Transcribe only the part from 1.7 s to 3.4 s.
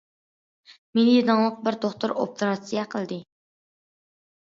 دوختۇر ئوپېراتسىيە قىلدى.